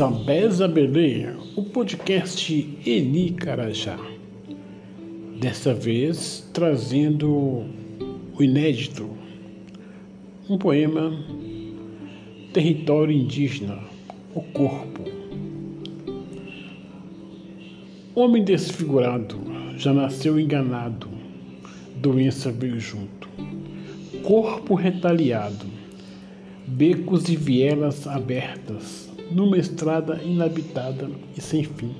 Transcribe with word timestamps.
Zabeza 0.00 0.66
Belê, 0.66 1.26
o 1.54 1.62
podcast 1.62 2.78
Eni 2.86 3.32
Carajá. 3.32 3.98
Dessa 5.38 5.74
vez 5.74 6.48
trazendo 6.54 7.28
o 7.30 8.42
inédito, 8.42 9.10
um 10.48 10.56
poema 10.56 11.12
Território 12.50 13.14
Indígena, 13.14 13.78
o 14.34 14.40
Corpo. 14.40 15.04
Homem 18.14 18.42
desfigurado, 18.42 19.38
já 19.76 19.92
nasceu 19.92 20.40
enganado, 20.40 21.08
doença 21.96 22.50
veio 22.50 22.80
junto. 22.80 23.28
Corpo 24.22 24.74
retaliado, 24.74 25.66
becos 26.66 27.28
e 27.28 27.36
vielas 27.36 28.06
abertas, 28.06 29.09
numa 29.30 29.58
estrada 29.58 30.20
inabitada 30.22 31.10
e 31.36 31.40
sem 31.40 31.64
fim. 31.64 31.94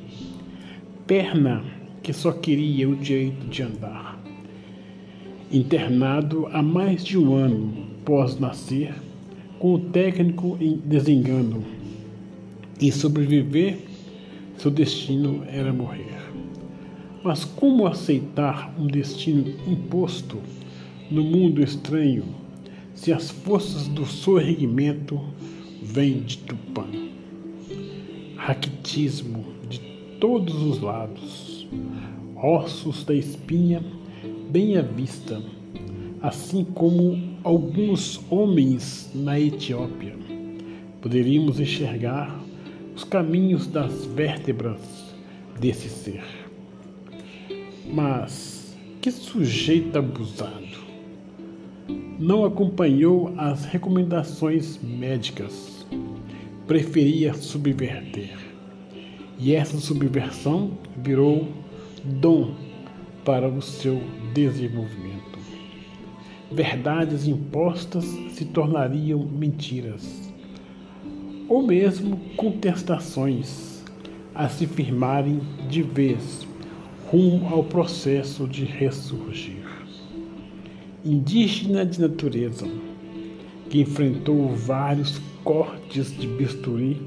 Perna 1.06 1.62
que 2.02 2.12
só 2.12 2.32
queria 2.32 2.88
o 2.88 2.96
direito 2.96 3.46
de 3.46 3.62
andar. 3.62 4.18
Internado 5.52 6.48
há 6.52 6.62
mais 6.62 7.04
de 7.04 7.18
um 7.18 7.34
ano 7.34 7.90
pós 8.04 8.38
nascer, 8.38 8.94
com 9.58 9.74
o 9.74 9.78
técnico 9.78 10.56
em 10.60 10.76
desengano. 10.76 11.62
E 12.80 12.90
sobreviver, 12.90 13.78
seu 14.56 14.70
destino 14.70 15.44
era 15.46 15.72
morrer. 15.72 16.18
Mas 17.22 17.44
como 17.44 17.86
aceitar 17.86 18.74
um 18.78 18.86
destino 18.86 19.52
imposto 19.66 20.38
no 21.10 21.22
mundo 21.22 21.62
estranho, 21.62 22.24
se 22.94 23.12
as 23.12 23.30
forças 23.30 23.86
do 23.88 24.06
sorrimento 24.06 25.20
vêm 25.82 26.20
de 26.20 26.38
Tupã? 26.38 26.99
Raquitismo 28.50 29.44
de 29.68 29.78
todos 30.18 30.60
os 30.60 30.80
lados, 30.80 31.68
ossos 32.34 33.04
da 33.04 33.14
espinha 33.14 33.80
bem 34.50 34.76
à 34.76 34.82
vista, 34.82 35.40
assim 36.20 36.64
como 36.64 37.16
alguns 37.44 38.20
homens 38.28 39.08
na 39.14 39.38
Etiópia. 39.38 40.16
Poderíamos 41.00 41.60
enxergar 41.60 42.40
os 42.96 43.04
caminhos 43.04 43.68
das 43.68 44.04
vértebras 44.06 44.80
desse 45.60 45.88
ser. 45.88 46.24
Mas 47.86 48.76
que 49.00 49.12
sujeito 49.12 49.96
abusado! 49.96 50.80
Não 52.18 52.44
acompanhou 52.44 53.32
as 53.38 53.64
recomendações 53.64 54.76
médicas 54.82 55.79
preferia 56.70 57.34
subverter. 57.34 58.38
E 59.36 59.56
essa 59.56 59.76
subversão 59.78 60.78
virou 60.96 61.48
dom 62.04 62.54
para 63.24 63.48
o 63.48 63.60
seu 63.60 64.00
desenvolvimento. 64.32 65.40
Verdades 66.52 67.26
impostas 67.26 68.04
se 68.30 68.44
tornariam 68.44 69.18
mentiras, 69.18 70.32
ou 71.48 71.60
mesmo 71.66 72.20
contestações 72.36 73.84
a 74.32 74.48
se 74.48 74.64
firmarem 74.64 75.40
de 75.68 75.82
vez 75.82 76.46
rumo 77.08 77.48
ao 77.48 77.64
processo 77.64 78.46
de 78.46 78.64
ressurgir. 78.64 79.66
Indígena 81.04 81.84
de 81.84 82.00
natureza, 82.00 82.68
que 83.70 83.80
enfrentou 83.80 84.48
vários 84.48 85.18
cortes 85.44 86.14
de 86.18 86.26
bisturi, 86.26 87.00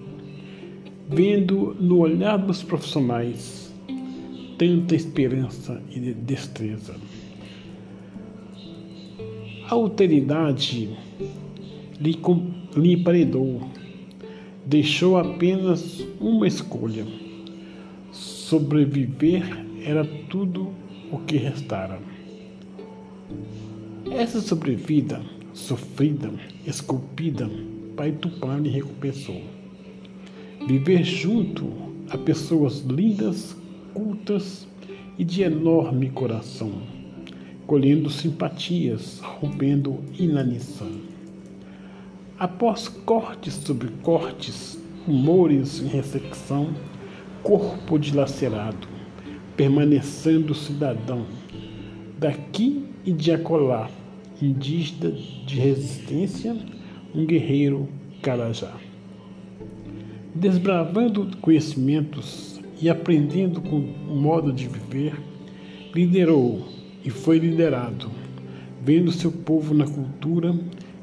vendo 1.10 1.76
no 1.80 2.00
olhar 2.00 2.38
dos 2.38 2.64
profissionais 2.64 3.72
tanta 4.58 4.96
esperança 4.96 5.82
e 5.92 6.00
destreza. 6.00 6.96
A 9.70 9.74
alteridade 9.74 10.90
lhe, 12.00 12.20
lhe 12.78 13.04
deixou 14.66 15.18
apenas 15.18 16.06
uma 16.20 16.48
escolha. 16.48 17.06
Sobreviver 18.12 19.44
era 19.86 20.06
tudo 20.30 20.70
o 21.12 21.18
que 21.20 21.38
restara. 21.38 22.00
Essa 24.12 24.40
sobrevida, 24.42 25.22
sofrida, 25.54 26.32
esculpida, 26.66 27.50
Pai 27.96 28.12
Tupã 28.12 28.58
lhe 28.58 28.70
recompensou. 28.70 29.42
Viver 30.68 31.04
junto 31.04 31.72
a 32.10 32.18
pessoas 32.18 32.80
lindas, 32.80 33.56
cultas 33.94 34.68
e 35.18 35.24
de 35.24 35.44
enorme 35.44 36.10
coração, 36.10 36.72
colhendo 37.68 38.10
simpatias, 38.10 39.20
rompendo 39.20 40.00
inanição. 40.18 40.92
Após 42.40 42.88
cortes 42.88 43.54
sobre 43.54 43.90
cortes, 44.02 44.80
humores 45.08 45.82
em 45.82 45.88
ressecção, 45.88 46.74
corpo 47.44 48.00
dilacerado, 48.00 48.88
permanecendo 49.56 50.56
cidadão, 50.56 51.26
daqui 52.18 52.86
e 53.06 53.12
de 53.12 53.32
acolá, 53.32 53.90
indígena 54.46 55.12
de 55.46 55.60
resistência, 55.60 56.56
um 57.16 57.26
guerreiro 57.26 57.88
Carajá. 58.22 58.74
Desbravando 60.36 61.38
conhecimentos 61.38 62.60
e 62.82 62.90
aprendendo 62.90 63.62
com 63.62 63.78
o 63.78 64.16
modo 64.16 64.52
de 64.52 64.68
viver, 64.68 65.14
liderou 65.94 66.68
e 67.06 67.10
foi 67.10 67.38
liderado, 67.38 68.10
vendo 68.84 69.12
seu 69.12 69.32
povo 69.32 69.74
na 69.74 69.86
cultura 69.86 70.54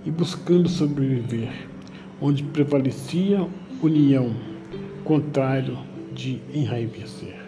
e 0.05 0.11
buscando 0.11 0.69
sobreviver, 0.69 1.53
onde 2.21 2.43
prevalecia 2.43 3.47
união, 3.83 4.35
contrário 5.05 5.79
de 6.13 6.41
enraivecer. 6.53 7.41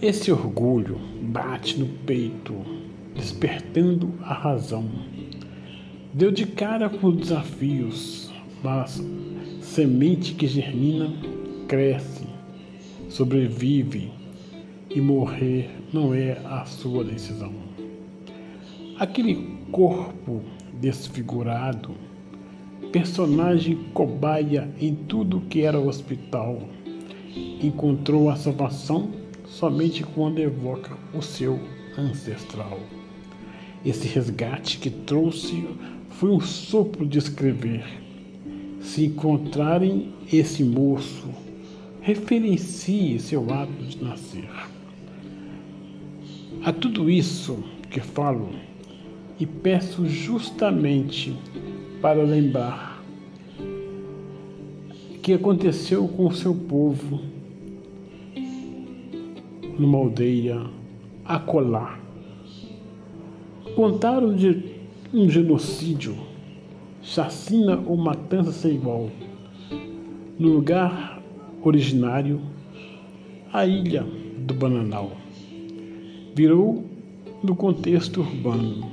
Esse 0.00 0.30
orgulho 0.30 0.96
bate 1.20 1.78
no 1.78 1.86
peito, 1.86 2.54
despertando 3.18 4.14
a 4.22 4.32
razão 4.32 4.88
Deu 6.18 6.32
de 6.32 6.46
cara 6.46 6.88
com 6.88 7.14
desafios, 7.14 8.32
mas 8.60 9.00
semente 9.60 10.32
que 10.32 10.46
germina, 10.46 11.12
cresce, 11.68 12.26
sobrevive 13.10 14.10
e 14.90 15.02
morrer 15.02 15.70
não 15.92 16.14
é 16.14 16.40
a 16.46 16.64
sua 16.64 17.04
decisão. 17.04 17.52
Aquele 18.98 19.58
corpo 19.70 20.42
desfigurado, 20.80 21.94
personagem 22.90 23.76
cobaia 23.92 24.68
em 24.80 24.94
tudo 24.94 25.42
que 25.42 25.60
era 25.60 25.78
hospital, 25.78 26.58
encontrou 27.62 28.30
a 28.30 28.34
salvação 28.34 29.10
somente 29.44 30.02
quando 30.02 30.38
evoca 30.38 30.96
o 31.14 31.20
seu 31.20 31.60
ancestral. 31.98 32.78
Esse 33.84 34.06
resgate 34.06 34.78
que 34.78 34.88
trouxe 34.88 35.66
foi 36.10 36.30
um 36.30 36.40
sopro 36.40 37.06
de 37.06 37.18
escrever. 37.18 37.84
Se 38.80 39.04
encontrarem 39.04 40.12
esse 40.32 40.62
moço, 40.62 41.28
referencie 42.00 43.18
seu 43.18 43.52
ato 43.52 43.72
de 43.84 44.02
nascer. 44.02 44.48
A 46.64 46.72
tudo 46.72 47.10
isso 47.10 47.62
que 47.90 48.00
falo 48.00 48.50
e 49.38 49.46
peço 49.46 50.06
justamente 50.08 51.36
para 52.00 52.22
lembrar 52.22 53.02
que 55.22 55.32
aconteceu 55.32 56.08
com 56.08 56.26
o 56.26 56.34
seu 56.34 56.54
povo 56.54 57.20
numa 59.78 59.98
aldeia 59.98 60.78
acolá. 61.28 62.00
Contaram 63.76 64.34
de 64.34 64.64
um 65.12 65.28
genocídio, 65.28 66.16
chacina 67.02 67.78
ou 67.86 67.98
matança 67.98 68.50
sem 68.50 68.74
igual. 68.74 69.10
No 70.38 70.48
lugar 70.48 71.22
originário, 71.62 72.40
a 73.52 73.66
ilha 73.66 74.06
do 74.38 74.54
Bananal 74.54 75.12
virou, 76.34 76.84
no 77.42 77.54
contexto 77.54 78.20
urbano, 78.20 78.90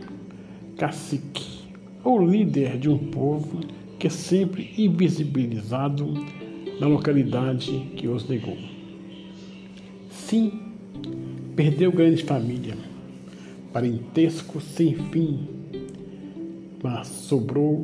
cacique 0.78 1.64
ou 2.04 2.24
líder 2.24 2.78
de 2.78 2.90
um 2.90 2.98
povo 2.98 3.62
que 3.98 4.08
é 4.08 4.10
sempre 4.10 4.74
invisibilizado 4.78 6.14
na 6.80 6.88
localidade 6.88 7.72
que 7.96 8.08
os 8.08 8.28
negou. 8.28 8.58
Sim, 10.10 10.65
perdeu 11.56 11.92
grande 11.92 12.24
família, 12.24 12.78
parentesco 13.72 14.60
sem 14.60 14.96
fim 15.12 15.56
mas 16.86 17.08
sobrou 17.08 17.84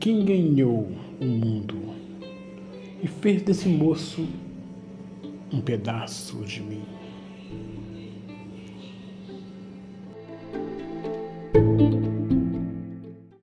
quem 0.00 0.24
ganhou 0.24 0.90
o 1.20 1.24
mundo 1.26 1.76
e 3.02 3.06
fez 3.06 3.42
desse 3.42 3.68
moço 3.68 4.26
um 5.52 5.60
pedaço 5.60 6.38
de 6.46 6.62
mim. 6.62 6.80